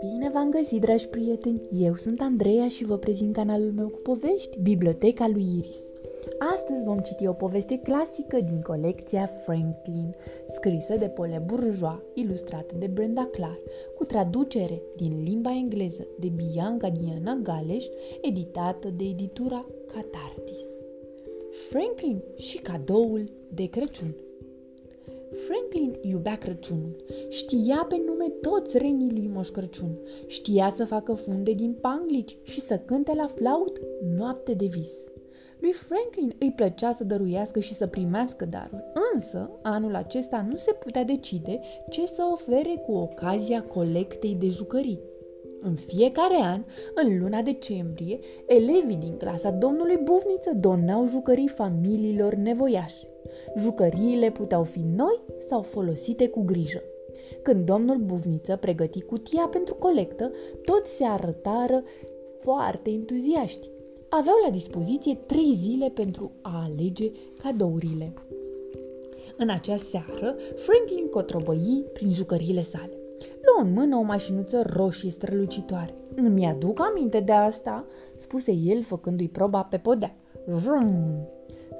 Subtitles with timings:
[0.00, 1.62] Bine v-am găsit, dragi prieteni!
[1.70, 5.80] Eu sunt Andreea și vă prezint canalul meu cu povești, Biblioteca lui Iris.
[6.54, 10.10] Astăzi vom citi o poveste clasică din colecția Franklin,
[10.48, 13.60] scrisă de Paul Bourgeois, ilustrată de Brenda Clark,
[13.96, 17.84] cu traducere din limba engleză de Bianca Diana Galeș,
[18.20, 20.64] editată de editura Catartis.
[21.68, 23.24] Franklin și cadoul
[23.54, 24.14] de Crăciun
[25.46, 26.96] Franklin iubea Crăciunul.
[27.28, 29.98] Știa pe nume toți renii lui Moș Crăciun.
[30.26, 33.80] Știa să facă funde din panglici și să cânte la flaut
[34.16, 34.92] noapte de vis.
[35.60, 40.72] Lui Franklin îi plăcea să dăruiască și să primească daruri, însă anul acesta nu se
[40.72, 45.00] putea decide ce să ofere cu ocazia colectei de jucării.
[45.60, 53.06] În fiecare an, în luna decembrie, elevii din clasa domnului Bufniță donau jucării familiilor nevoiași.
[53.56, 56.82] Jucăriile puteau fi noi sau folosite cu grijă.
[57.42, 60.30] Când domnul Buvniță pregăti cutia pentru colectă,
[60.64, 61.82] toți se arătară
[62.38, 63.68] foarte entuziaști.
[64.08, 67.10] Aveau la dispoziție trei zile pentru a alege
[67.42, 68.12] cadourile.
[69.36, 72.98] În acea seară, Franklin cotrobăi prin jucăriile sale.
[73.18, 75.94] Luă în mână o mașinuță roșie strălucitoare.
[76.14, 77.86] Îmi aduc aminte de asta,
[78.16, 80.16] spuse el făcându-i proba pe podea.
[80.46, 81.28] Vrum!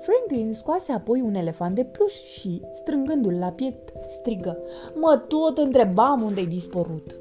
[0.00, 4.58] Franklin scoase apoi un elefant de pluș și, strângându-l la piept, strigă
[4.94, 7.18] Mă tot întrebam unde-ai dispărut.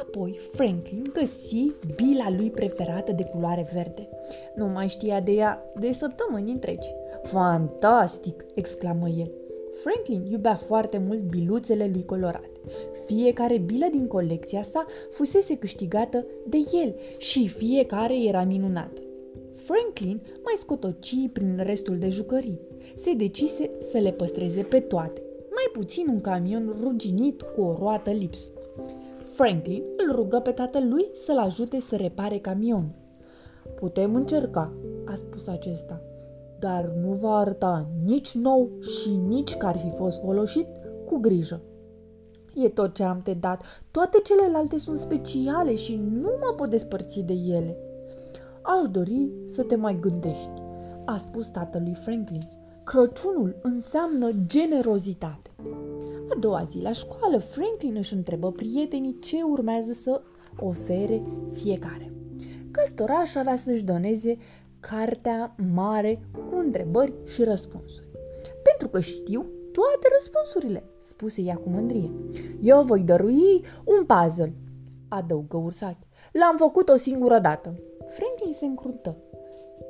[0.00, 4.08] Apoi Franklin găsi bila lui preferată de culoare verde.
[4.54, 6.88] Nu mai știa de ea de săptămâni întregi.
[7.22, 8.44] Fantastic!
[8.54, 9.30] exclamă el.
[9.72, 12.50] Franklin iubea foarte mult biluțele lui colorate.
[13.04, 19.00] Fiecare bilă din colecția sa fusese câștigată de el și fiecare era minunată.
[19.68, 22.60] Franklin mai scotoci prin restul de jucării.
[23.02, 28.10] Se decise să le păstreze pe toate, mai puțin un camion ruginit cu o roată
[28.10, 28.48] lipsă.
[29.32, 32.94] Franklin îl rugă pe tatălui să-l ajute să repare camionul.
[33.74, 34.72] Putem încerca,
[35.04, 36.02] a spus acesta,
[36.58, 40.66] dar nu va arăta nici nou și nici că ar fi fost folosit
[41.06, 41.60] cu grijă.
[42.54, 43.62] E tot ce am te dat.
[43.90, 47.76] Toate celelalte sunt speciale și nu mă pot despărți de ele.
[48.76, 50.62] Aș dori să te mai gândești,
[51.04, 52.48] a spus tatălui Franklin.
[52.84, 55.50] Crăciunul înseamnă generozitate.
[56.30, 60.22] A doua zi la școală, Franklin își întrebă prietenii ce urmează să
[60.58, 62.12] ofere fiecare.
[62.70, 64.36] Căstoraș avea să-și doneze
[64.80, 68.08] cartea mare cu întrebări și răspunsuri.
[68.62, 69.40] Pentru că știu
[69.72, 72.10] toate răspunsurile, spuse ea cu mândrie.
[72.60, 74.54] Eu voi dărui un puzzle,
[75.08, 76.06] adăugă ursache.
[76.32, 77.80] L-am făcut o singură dată.
[78.08, 79.16] Franklin se încruntă.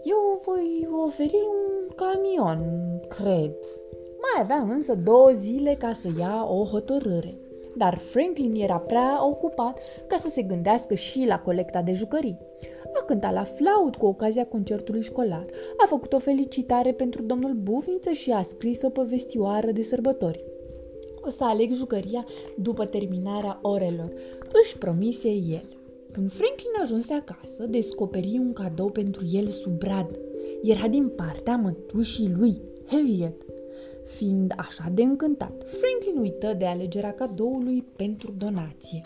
[0.04, 2.60] Eu voi oferi un camion,
[3.08, 3.54] cred.
[4.20, 7.38] Mai avea însă două zile ca să ia o hotărâre.
[7.76, 12.38] Dar Franklin era prea ocupat ca să se gândească și la colecta de jucării.
[13.00, 15.46] A cântat la flaut cu ocazia concertului școlar,
[15.76, 20.44] a făcut o felicitare pentru domnul Bufniță și a scris o povestioară de sărbători.
[21.20, 22.26] O să aleg jucăria
[22.56, 24.12] după terminarea orelor,
[24.62, 25.77] își promise el.
[26.12, 30.18] Când Franklin ajunse acasă, descoperi un cadou pentru el sub brad.
[30.62, 33.42] Era din partea mătușii lui, Harriet.
[34.04, 39.00] Fiind așa de încântat, Franklin uită de alegerea cadoului pentru donație.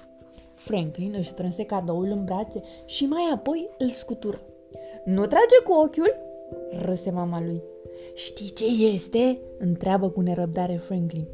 [0.55, 4.41] Franklin își strânse cadoul în brațe și mai apoi îl scutură.
[5.05, 6.17] Nu trage cu ochiul?"
[6.83, 7.63] râse mama lui.
[8.15, 8.65] Știi ce
[8.95, 11.27] este?" întreabă cu nerăbdare Franklin.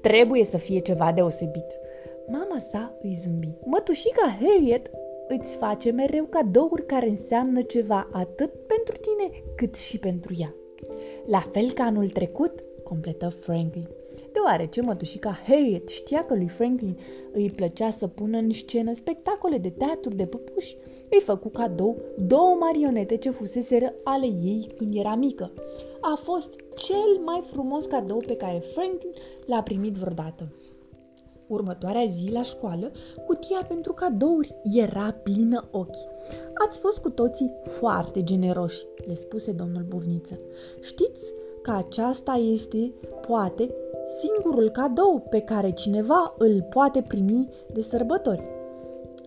[0.00, 1.78] Trebuie să fie ceva deosebit.
[2.26, 3.48] Mama sa îi zâmbi.
[3.64, 4.90] Mătușica Harriet
[5.28, 10.54] îți face mereu cadouri care înseamnă ceva atât pentru tine cât și pentru ea.
[11.26, 13.88] La fel ca anul trecut, completă Franklin.
[14.32, 16.98] Deoarece mătușica Harriet știa că lui Franklin
[17.32, 20.76] îi plăcea să pună în scenă spectacole de teatru de păpuși,
[21.10, 25.52] îi făcu cadou două marionete ce fuseseră ale ei când era mică.
[26.00, 29.12] A fost cel mai frumos cadou pe care Franklin
[29.46, 30.48] l-a primit vreodată.
[31.48, 32.90] Următoarea zi la școală,
[33.26, 35.96] cutia pentru cadouri era plină ochi.
[36.66, 40.38] Ați fost cu toții foarte generoși, le spuse domnul Buvniță.
[40.80, 41.24] Știți
[41.62, 42.92] că aceasta este,
[43.26, 43.74] poate,
[44.20, 48.42] singurul cadou pe care cineva îl poate primi de sărbători.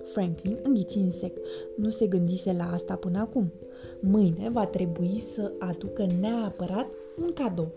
[0.03, 1.37] Franklin înghiți în sec.
[1.75, 3.51] Nu se gândise la asta până acum.
[3.99, 6.87] Mâine va trebui să aducă neapărat
[7.21, 7.71] un cadou.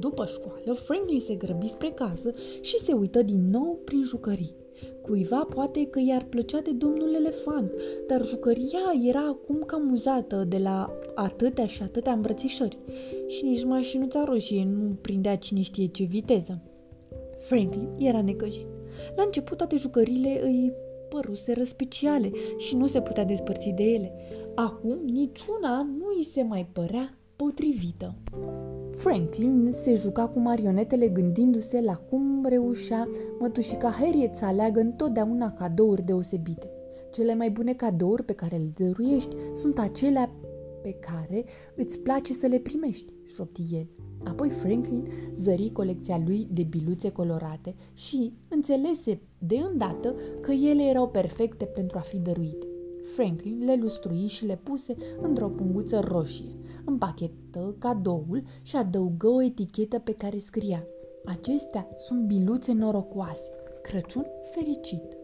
[0.00, 2.30] După școală, Franklin se grăbi spre casă
[2.60, 4.54] și se uită din nou prin jucării.
[5.02, 7.72] Cuiva poate că i-ar plăcea de domnul elefant,
[8.08, 12.78] dar jucăria era acum cam muzată de la atâtea și atâtea îmbrățișări
[13.26, 16.62] și nici mașinuța roșie nu prindea cine știe ce viteză.
[17.38, 18.66] Franklin era necăjit.
[19.16, 20.72] La început toate jucările îi
[21.08, 24.12] păruseră speciale și nu se putea despărți de ele.
[24.54, 28.14] Acum niciuna nu îi se mai părea potrivită.
[29.00, 33.08] Franklin se juca cu marionetele gândindu-se la cum reușea
[33.38, 36.70] mătușica Harriet să aleagă întotdeauna cadouri deosebite.
[37.12, 40.32] Cele mai bune cadouri pe care le dăruiești sunt acelea
[40.82, 41.44] pe care
[41.74, 43.88] îți place să le primești, șopti el.
[44.24, 45.06] Apoi Franklin
[45.36, 51.98] zări colecția lui de biluțe colorate și înțelese de îndată că ele erau perfecte pentru
[51.98, 52.66] a fi dăruite.
[53.14, 56.59] Franklin le lustrui și le puse într-o punguță roșie.
[56.84, 60.84] Împachetă cadoul și adăugă o etichetă pe care scria
[61.24, 63.50] Acestea sunt biluțe norocoase.
[63.82, 65.16] Crăciun fericit!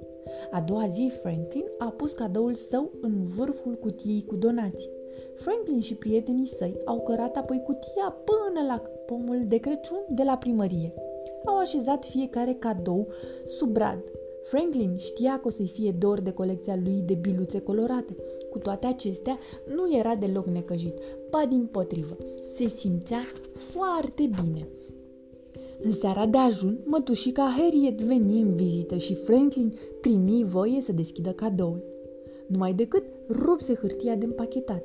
[0.50, 4.90] A doua zi, Franklin a pus cadoul său în vârful cutiei cu donații.
[5.34, 10.36] Franklin și prietenii săi au cărat apoi cutia până la pomul de Crăciun de la
[10.36, 10.94] primărie.
[11.44, 13.08] Au așezat fiecare cadou
[13.44, 13.98] sub brad.
[14.48, 18.16] Franklin știa că o să-i fie dor de colecția lui de biluțe colorate.
[18.50, 19.38] Cu toate acestea,
[19.74, 20.98] nu era deloc necăjit,
[21.30, 22.16] ba din potrivă.
[22.54, 23.20] Se simțea
[23.52, 24.68] foarte bine.
[25.82, 31.32] În seara de ajun, mătușica Harriet veni în vizită și Franklin primi voie să deschidă
[31.32, 31.84] cadoul.
[32.46, 34.84] Numai decât rupse hârtia de împachetat.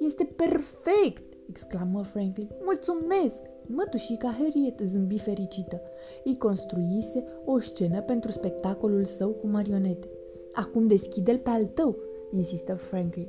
[0.00, 2.48] Este perfect!" exclamă Franklin.
[2.64, 3.51] Mulțumesc!
[3.74, 5.80] Mătușica Harriet zâmbi fericită.
[6.24, 10.08] Îi construise o scenă pentru spectacolul său cu marionete.
[10.52, 11.96] Acum deschide-l pe al tău,
[12.32, 13.28] insistă Franklin.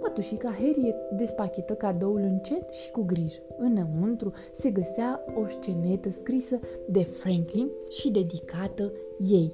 [0.00, 3.40] Mătușica Harriet despachetă cadoul încet și cu grijă.
[3.58, 6.58] Înăuntru se găsea o scenetă scrisă
[6.88, 9.52] de Franklin și dedicată ei.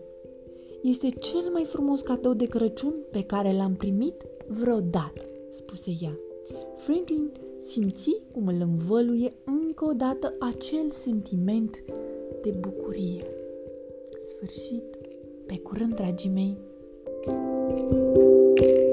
[0.82, 6.19] Este cel mai frumos cadou de Crăciun pe care l-am primit vreodată, spuse ea.
[6.76, 7.32] Franklin
[7.67, 9.32] simți cum îl învăluie
[9.80, 11.84] încă o dată acel sentiment
[12.42, 13.22] de bucurie.
[14.20, 14.98] Sfârșit,
[15.46, 16.56] pe curând, dragii mei!
[17.25, 18.88] thank you